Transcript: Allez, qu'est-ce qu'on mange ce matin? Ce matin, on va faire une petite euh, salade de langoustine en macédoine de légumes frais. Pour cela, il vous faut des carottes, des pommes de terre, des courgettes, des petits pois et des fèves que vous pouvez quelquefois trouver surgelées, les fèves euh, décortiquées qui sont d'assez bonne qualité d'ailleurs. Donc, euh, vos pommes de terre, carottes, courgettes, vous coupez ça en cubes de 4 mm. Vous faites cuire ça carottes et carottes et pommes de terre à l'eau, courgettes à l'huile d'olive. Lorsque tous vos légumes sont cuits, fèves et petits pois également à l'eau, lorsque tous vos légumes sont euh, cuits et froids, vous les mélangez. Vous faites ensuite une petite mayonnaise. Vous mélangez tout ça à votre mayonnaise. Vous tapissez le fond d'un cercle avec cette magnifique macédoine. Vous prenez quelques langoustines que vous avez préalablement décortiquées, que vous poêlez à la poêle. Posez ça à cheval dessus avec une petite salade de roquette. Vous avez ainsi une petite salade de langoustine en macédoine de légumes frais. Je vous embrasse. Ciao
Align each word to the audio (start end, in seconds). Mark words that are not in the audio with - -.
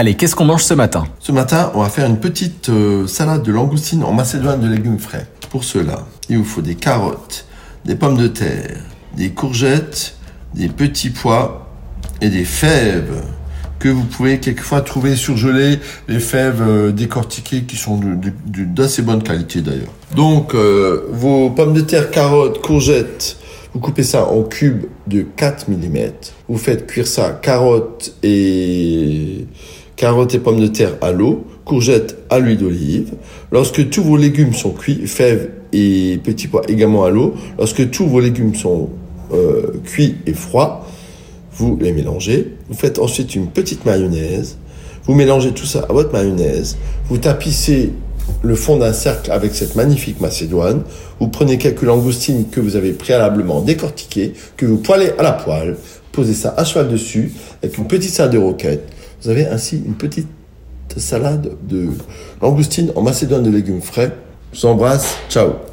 Allez, 0.00 0.14
qu'est-ce 0.14 0.36
qu'on 0.36 0.44
mange 0.44 0.62
ce 0.62 0.74
matin? 0.74 1.08
Ce 1.18 1.32
matin, 1.32 1.72
on 1.74 1.82
va 1.82 1.88
faire 1.88 2.06
une 2.06 2.20
petite 2.20 2.68
euh, 2.68 3.08
salade 3.08 3.42
de 3.42 3.50
langoustine 3.50 4.04
en 4.04 4.12
macédoine 4.12 4.60
de 4.60 4.68
légumes 4.68 5.00
frais. 5.00 5.26
Pour 5.50 5.64
cela, 5.64 6.06
il 6.28 6.38
vous 6.38 6.44
faut 6.44 6.62
des 6.62 6.76
carottes, 6.76 7.46
des 7.84 7.96
pommes 7.96 8.16
de 8.16 8.28
terre, 8.28 8.76
des 9.16 9.30
courgettes, 9.30 10.14
des 10.54 10.68
petits 10.68 11.10
pois 11.10 11.68
et 12.20 12.28
des 12.28 12.44
fèves 12.44 13.24
que 13.80 13.88
vous 13.88 14.04
pouvez 14.04 14.38
quelquefois 14.38 14.82
trouver 14.82 15.16
surgelées, 15.16 15.80
les 16.06 16.20
fèves 16.20 16.62
euh, 16.62 16.92
décortiquées 16.92 17.64
qui 17.64 17.74
sont 17.74 18.00
d'assez 18.46 19.02
bonne 19.02 19.24
qualité 19.24 19.62
d'ailleurs. 19.62 19.92
Donc, 20.14 20.54
euh, 20.54 21.08
vos 21.10 21.50
pommes 21.50 21.74
de 21.74 21.80
terre, 21.80 22.12
carottes, 22.12 22.62
courgettes, 22.62 23.36
vous 23.74 23.80
coupez 23.80 24.02
ça 24.02 24.26
en 24.26 24.42
cubes 24.44 24.86
de 25.06 25.22
4 25.22 25.68
mm. 25.68 26.10
Vous 26.48 26.58
faites 26.58 26.86
cuire 26.86 27.06
ça 27.06 27.30
carottes 27.30 28.12
et 28.22 28.97
carottes 29.98 30.34
et 30.34 30.38
pommes 30.38 30.60
de 30.60 30.68
terre 30.68 30.96
à 31.02 31.12
l'eau, 31.12 31.44
courgettes 31.64 32.16
à 32.30 32.38
l'huile 32.38 32.56
d'olive. 32.56 33.14
Lorsque 33.52 33.90
tous 33.90 34.02
vos 34.02 34.16
légumes 34.16 34.54
sont 34.54 34.70
cuits, 34.70 35.06
fèves 35.06 35.50
et 35.72 36.18
petits 36.22 36.46
pois 36.46 36.62
également 36.68 37.04
à 37.04 37.10
l'eau, 37.10 37.34
lorsque 37.58 37.90
tous 37.90 38.06
vos 38.06 38.20
légumes 38.20 38.54
sont 38.54 38.88
euh, 39.34 39.72
cuits 39.84 40.14
et 40.24 40.32
froids, 40.32 40.86
vous 41.52 41.76
les 41.80 41.92
mélangez. 41.92 42.54
Vous 42.68 42.76
faites 42.76 43.00
ensuite 43.00 43.34
une 43.34 43.48
petite 43.48 43.84
mayonnaise. 43.84 44.56
Vous 45.04 45.14
mélangez 45.14 45.50
tout 45.50 45.66
ça 45.66 45.84
à 45.88 45.92
votre 45.92 46.12
mayonnaise. 46.12 46.76
Vous 47.08 47.18
tapissez 47.18 47.90
le 48.42 48.54
fond 48.54 48.76
d'un 48.76 48.92
cercle 48.92 49.32
avec 49.32 49.52
cette 49.54 49.74
magnifique 49.74 50.20
macédoine. 50.20 50.82
Vous 51.18 51.26
prenez 51.26 51.58
quelques 51.58 51.82
langoustines 51.82 52.46
que 52.50 52.60
vous 52.60 52.76
avez 52.76 52.92
préalablement 52.92 53.62
décortiquées, 53.62 54.34
que 54.56 54.64
vous 54.64 54.76
poêlez 54.76 55.10
à 55.18 55.24
la 55.24 55.32
poêle. 55.32 55.76
Posez 56.12 56.34
ça 56.34 56.54
à 56.56 56.64
cheval 56.64 56.88
dessus 56.88 57.32
avec 57.62 57.76
une 57.78 57.88
petite 57.88 58.12
salade 58.12 58.34
de 58.34 58.38
roquette. 58.38 58.88
Vous 59.22 59.30
avez 59.30 59.46
ainsi 59.46 59.76
une 59.76 59.94
petite 59.94 60.28
salade 60.96 61.52
de 61.68 61.88
langoustine 62.40 62.92
en 62.96 63.02
macédoine 63.02 63.42
de 63.42 63.50
légumes 63.50 63.82
frais. 63.82 64.12
Je 64.52 64.60
vous 64.60 64.66
embrasse. 64.66 65.16
Ciao 65.28 65.68